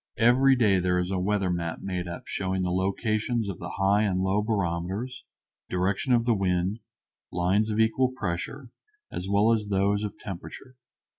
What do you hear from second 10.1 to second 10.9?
temperature.